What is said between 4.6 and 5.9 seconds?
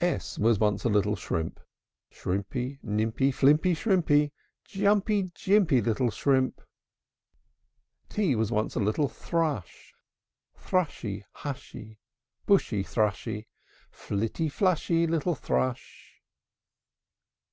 Jumpy, jimpy,